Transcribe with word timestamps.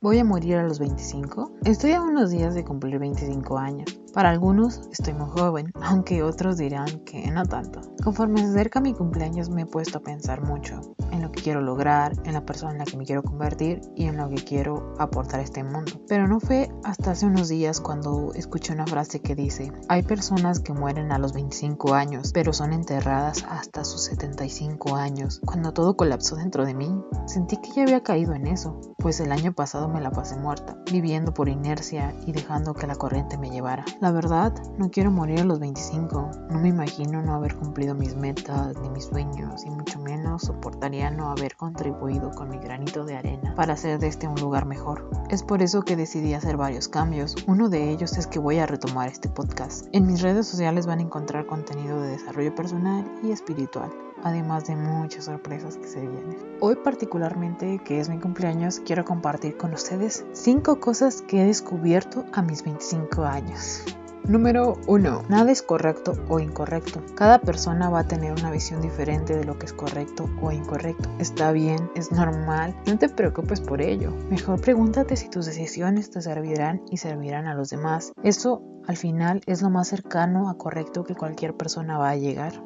¿Voy 0.00 0.20
a 0.20 0.24
morir 0.24 0.54
a 0.54 0.62
los 0.62 0.78
25? 0.78 1.54
Estoy 1.64 1.90
a 1.90 2.00
unos 2.00 2.30
días 2.30 2.54
de 2.54 2.64
cumplir 2.64 3.00
25 3.00 3.58
años. 3.58 3.98
Para 4.14 4.30
algunos 4.30 4.88
estoy 4.92 5.12
muy 5.12 5.28
joven, 5.28 5.72
aunque 5.82 6.22
otros 6.22 6.56
dirán 6.56 6.86
que 7.04 7.28
no 7.32 7.44
tanto. 7.44 7.80
Conforme 8.04 8.40
se 8.40 8.50
acerca 8.50 8.80
mi 8.80 8.94
cumpleaños 8.94 9.50
me 9.50 9.62
he 9.62 9.66
puesto 9.66 9.98
a 9.98 10.02
pensar 10.02 10.42
mucho 10.42 10.94
en 11.10 11.22
lo 11.22 11.32
que 11.32 11.42
quiero 11.42 11.60
lograr, 11.60 12.12
en 12.24 12.34
la 12.34 12.44
persona 12.44 12.72
en 12.72 12.78
la 12.78 12.84
que 12.84 12.96
me 12.96 13.04
quiero 13.04 13.22
convertir 13.22 13.80
y 13.96 14.04
en 14.04 14.16
lo 14.16 14.28
que 14.28 14.36
quiero 14.36 14.94
aportar 14.98 15.40
a 15.40 15.42
este 15.42 15.64
mundo. 15.64 16.00
Pero 16.08 16.28
no 16.28 16.38
fue 16.38 16.70
hasta 16.84 17.10
hace 17.10 17.26
unos 17.26 17.48
días 17.48 17.80
cuando 17.80 18.32
escuché 18.34 18.72
una 18.72 18.86
frase 18.86 19.20
que 19.20 19.34
dice, 19.34 19.72
hay 19.88 20.02
personas 20.02 20.60
que 20.60 20.72
mueren 20.72 21.10
a 21.12 21.18
los 21.18 21.32
25 21.32 21.94
años, 21.94 22.30
pero 22.32 22.52
son 22.52 22.72
enterradas 22.72 23.44
hasta 23.48 23.84
sus 23.84 24.04
75 24.04 24.96
años. 24.96 25.40
Cuando 25.44 25.72
todo 25.72 25.96
colapsó 25.96 26.36
dentro 26.36 26.64
de 26.64 26.74
mí, 26.74 27.02
sentí 27.26 27.56
que 27.56 27.72
ya 27.72 27.82
había 27.82 28.02
caído 28.02 28.34
en 28.34 28.46
eso, 28.46 28.80
pues 28.98 29.20
el 29.20 29.32
año 29.32 29.52
pasado 29.52 29.87
me 29.88 30.00
la 30.00 30.10
pasé 30.10 30.36
muerta, 30.36 30.76
viviendo 30.90 31.32
por 31.32 31.48
inercia 31.48 32.14
y 32.26 32.32
dejando 32.32 32.74
que 32.74 32.86
la 32.86 32.96
corriente 32.96 33.38
me 33.38 33.50
llevara. 33.50 33.84
La 34.00 34.10
verdad, 34.10 34.52
no 34.78 34.90
quiero 34.90 35.10
morir 35.10 35.40
a 35.40 35.44
los 35.44 35.58
25, 35.58 36.30
no 36.50 36.58
me 36.58 36.68
imagino 36.68 37.22
no 37.22 37.34
haber 37.34 37.56
cumplido 37.56 37.94
mis 37.94 38.16
metas 38.16 38.76
ni 38.80 38.90
mis 38.90 39.04
sueños 39.04 39.64
y 39.64 39.70
mucho 39.70 39.98
menos 40.00 40.42
soportaría 40.42 41.10
no 41.10 41.30
haber 41.30 41.56
contribuido 41.56 42.30
con 42.30 42.48
mi 42.50 42.58
granito 42.58 43.04
de 43.04 43.16
arena 43.16 43.54
para 43.54 43.74
hacer 43.74 43.98
de 43.98 44.08
este 44.08 44.28
un 44.28 44.40
lugar 44.40 44.66
mejor. 44.66 45.08
Es 45.30 45.42
por 45.42 45.62
eso 45.62 45.82
que 45.82 45.96
decidí 45.96 46.34
hacer 46.34 46.56
varios 46.56 46.88
cambios, 46.88 47.36
uno 47.46 47.68
de 47.68 47.90
ellos 47.90 48.16
es 48.16 48.26
que 48.26 48.38
voy 48.38 48.58
a 48.58 48.66
retomar 48.66 49.08
este 49.08 49.28
podcast. 49.28 49.86
En 49.92 50.06
mis 50.06 50.22
redes 50.22 50.46
sociales 50.46 50.86
van 50.86 51.00
a 51.00 51.02
encontrar 51.02 51.46
contenido 51.46 52.00
de 52.00 52.10
desarrollo 52.10 52.54
personal 52.54 53.04
y 53.22 53.30
espiritual 53.30 53.90
además 54.24 54.66
de 54.66 54.76
muchas 54.76 55.26
sorpresas 55.26 55.76
que 55.76 55.86
se 55.86 56.00
vienen. 56.00 56.36
Hoy 56.60 56.76
particularmente, 56.76 57.80
que 57.84 58.00
es 58.00 58.08
mi 58.08 58.18
cumpleaños, 58.18 58.80
quiero 58.80 59.04
compartir 59.04 59.56
con 59.56 59.70
ustedes 59.78 60.26
5 60.32 60.80
cosas 60.80 61.22
que 61.22 61.40
he 61.40 61.46
descubierto 61.46 62.24
a 62.32 62.42
mis 62.42 62.64
25 62.64 63.22
años. 63.22 63.84
Número 64.24 64.76
1. 64.88 65.22
Nada 65.28 65.52
es 65.52 65.62
correcto 65.62 66.14
o 66.28 66.40
incorrecto. 66.40 67.00
Cada 67.14 67.38
persona 67.38 67.88
va 67.88 68.00
a 68.00 68.08
tener 68.08 68.32
una 68.32 68.50
visión 68.50 68.82
diferente 68.82 69.36
de 69.36 69.44
lo 69.44 69.56
que 69.56 69.66
es 69.66 69.72
correcto 69.72 70.28
o 70.42 70.50
incorrecto. 70.50 71.08
Está 71.20 71.52
bien, 71.52 71.90
es 71.94 72.10
normal, 72.10 72.76
no 72.86 72.98
te 72.98 73.08
preocupes 73.08 73.60
por 73.60 73.80
ello. 73.80 74.12
Mejor 74.28 74.60
pregúntate 74.60 75.16
si 75.16 75.30
tus 75.30 75.46
decisiones 75.46 76.10
te 76.10 76.22
servirán 76.22 76.82
y 76.90 76.96
servirán 76.96 77.46
a 77.46 77.54
los 77.54 77.70
demás. 77.70 78.12
Eso 78.24 78.62
al 78.88 78.96
final 78.96 79.42
es 79.46 79.62
lo 79.62 79.70
más 79.70 79.86
cercano 79.86 80.50
a 80.50 80.58
correcto 80.58 81.04
que 81.04 81.14
cualquier 81.14 81.54
persona 81.54 81.98
va 81.98 82.10
a 82.10 82.16
llegar. 82.16 82.64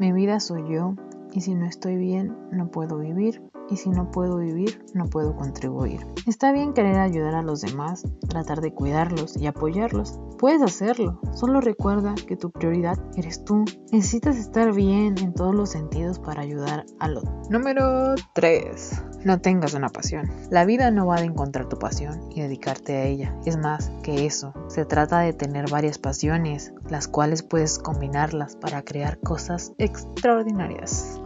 Mi 0.00 0.12
vida 0.12 0.40
soy 0.40 0.74
yo 0.74 0.96
y 1.32 1.40
si 1.40 1.54
no 1.54 1.66
estoy 1.66 1.96
bien 1.96 2.36
no 2.52 2.70
puedo 2.70 2.98
vivir 2.98 3.42
y 3.70 3.76
si 3.76 3.90
no 3.90 4.10
puedo 4.10 4.38
vivir, 4.38 4.82
no 4.94 5.06
puedo 5.06 5.36
contribuir. 5.36 6.06
Está 6.26 6.52
bien 6.52 6.72
querer 6.72 6.96
ayudar 6.96 7.34
a 7.34 7.42
los 7.42 7.60
demás, 7.60 8.02
tratar 8.28 8.60
de 8.60 8.72
cuidarlos 8.72 9.36
y 9.36 9.46
apoyarlos. 9.46 10.18
Puedes 10.38 10.62
hacerlo, 10.62 11.20
solo 11.34 11.60
recuerda 11.60 12.14
que 12.14 12.36
tu 12.36 12.50
prioridad 12.50 12.98
eres 13.16 13.44
tú. 13.44 13.64
Necesitas 13.92 14.36
estar 14.36 14.72
bien 14.72 15.16
en 15.18 15.34
todos 15.34 15.54
los 15.54 15.70
sentidos 15.70 16.18
para 16.18 16.42
ayudar 16.42 16.86
a 16.98 17.08
los. 17.08 17.24
Número 17.50 18.14
3. 18.34 19.02
No 19.24 19.40
tengas 19.40 19.74
una 19.74 19.88
pasión. 19.88 20.30
La 20.50 20.64
vida 20.64 20.90
no 20.90 21.06
va 21.06 21.16
de 21.20 21.26
encontrar 21.26 21.68
tu 21.68 21.78
pasión 21.78 22.30
y 22.30 22.40
dedicarte 22.40 22.96
a 22.96 23.04
ella. 23.04 23.34
Es 23.44 23.56
más 23.56 23.90
que 24.02 24.26
eso. 24.26 24.52
Se 24.68 24.84
trata 24.84 25.20
de 25.20 25.32
tener 25.32 25.68
varias 25.68 25.98
pasiones, 25.98 26.72
las 26.88 27.08
cuales 27.08 27.42
puedes 27.42 27.78
combinarlas 27.78 28.56
para 28.56 28.82
crear 28.82 29.18
cosas 29.18 29.72
extraordinarias. 29.78 31.20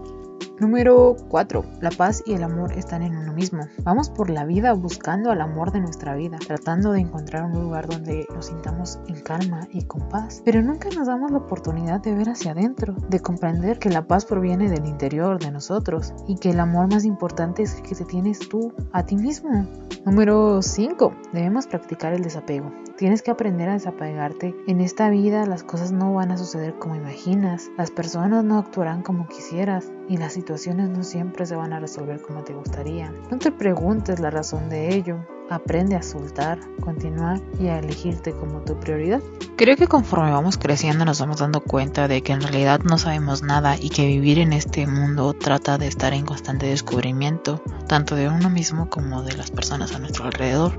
Número 0.61 1.17
4. 1.29 1.65
La 1.81 1.91
paz 1.91 2.23
y 2.27 2.35
el 2.35 2.43
amor 2.43 2.73
están 2.73 3.03
en 3.03 3.17
uno 3.17 3.33
mismo. 3.33 3.67
Vamos 3.83 4.11
por 4.11 4.31
la 4.31 4.45
vida 4.45 4.73
buscando 4.75 5.33
el 5.33 5.41
amor 5.41 5.73
de 5.73 5.81
nuestra 5.81 6.15
vida, 6.15 6.39
tratando 6.39 6.93
de 6.93 7.01
encontrar 7.01 7.45
un 7.45 7.61
lugar 7.61 7.89
donde 7.89 8.27
nos 8.35 8.47
sintamos 8.47 8.99
en 9.09 9.21
calma 9.23 9.67
y 9.71 9.85
con 9.85 10.09
paz. 10.09 10.43
Pero 10.45 10.63
nunca 10.63 10.89
nos 10.91 11.07
damos 11.07 11.31
la 11.31 11.39
oportunidad 11.39 12.01
de 12.01 12.15
ver 12.15 12.29
hacia 12.29 12.53
adentro, 12.53 12.95
de 13.09 13.21
comprender 13.21 13.79
que 13.79 13.91
la 13.91 14.07
paz 14.07 14.25
proviene 14.25 14.69
del 14.69 14.87
interior 14.87 15.39
de 15.39 15.51
nosotros 15.51 16.13
y 16.29 16.37
que 16.37 16.51
el 16.51 16.61
amor 16.61 16.93
más 16.93 17.05
importante 17.05 17.63
es 17.63 17.77
el 17.77 17.83
que 17.83 17.95
te 17.95 18.05
tienes 18.05 18.39
tú 18.49 18.73
a 18.93 19.05
ti 19.05 19.17
mismo. 19.17 19.67
Número 20.05 20.61
5. 20.63 21.15
Debemos 21.33 21.67
practicar 21.67 22.13
el 22.13 22.23
desapego. 22.23 22.71
Tienes 23.03 23.23
que 23.23 23.33
aprender 23.33 23.69
a 23.69 23.73
desapegarte. 23.73 24.55
En 24.69 24.81
esta 24.81 25.11
vida 25.11 25.45
las 25.45 25.65
cosas 25.65 25.91
no 25.91 26.15
van 26.15 26.31
a 26.31 26.39
suceder 26.39 26.75
como 26.79 26.95
imaginas, 26.95 27.69
las 27.77 27.91
personas 27.91 28.45
no 28.45 28.59
actuarán 28.59 29.03
como 29.03 29.27
quisieras 29.27 29.91
y 30.09 30.19
las 30.19 30.35
situaciones 30.35 30.89
no 30.89 31.03
siempre 31.03 31.45
se 31.45 31.57
van 31.57 31.73
a 31.73 31.81
resolver 31.81 32.23
como 32.23 32.45
te 32.45 32.55
gustaría. 32.55 33.13
No 33.29 33.41
te 33.41 33.51
preguntes 33.51 34.21
la 34.21 34.31
razón 34.31 34.69
de 34.69 34.95
ello. 34.95 35.19
Aprende 35.53 35.97
a 35.97 36.03
soltar, 36.03 36.59
continuar 36.81 37.39
y 37.61 37.69
a 37.69 37.79
elegirte 37.79 38.33
como 38.33 38.61
tu 38.61 38.81
prioridad. 38.81 39.21
Creo 39.57 39.77
que 39.77 39.87
conforme 39.87 40.31
vamos 40.31 40.57
creciendo 40.57 41.05
nos 41.05 41.21
vamos 41.21 41.41
dando 41.41 41.61
cuenta 41.61 42.09
de 42.09 42.23
que 42.23 42.33
en 42.33 42.41
realidad 42.41 42.81
no 42.81 42.97
sabemos 42.97 43.43
nada 43.43 43.77
y 43.79 43.91
que 43.91 44.07
vivir 44.07 44.39
en 44.39 44.55
este 44.55 44.87
mundo 44.87 45.35
trata 45.35 45.77
de 45.77 45.89
estar 45.89 46.15
en 46.15 46.25
constante 46.25 46.65
descubrimiento, 46.65 47.63
tanto 47.87 48.15
de 48.15 48.31
uno 48.31 48.49
mismo 48.49 48.89
como 48.89 49.23
de 49.23 49.37
las 49.37 49.51
personas 49.51 49.95
a 49.95 49.99
nuestro 49.99 50.25
alrededor. 50.25 50.73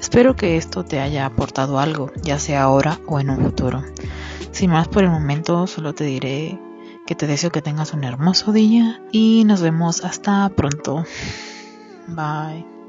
Espero 0.00 0.34
que 0.34 0.56
esto 0.56 0.84
te 0.84 0.98
haya 0.98 1.24
aportado 1.24 1.78
algo, 1.78 2.10
ya 2.22 2.40
sea 2.40 2.64
ahora 2.64 2.98
o 3.06 3.20
en 3.20 3.30
un 3.30 3.38
futuro. 3.38 3.84
Sin 4.50 4.72
más 4.72 4.88
por 4.88 5.04
el 5.04 5.10
momento, 5.10 5.68
solo 5.68 5.94
te 5.94 6.02
diré 6.02 6.58
que 7.06 7.14
te 7.14 7.28
deseo 7.28 7.50
que 7.50 7.62
tengas 7.62 7.92
un 7.92 8.02
hermoso 8.02 8.52
día 8.52 9.00
y 9.12 9.44
nos 9.46 9.62
vemos 9.62 10.04
hasta 10.04 10.48
pronto. 10.48 11.04
Bye. 12.08 12.81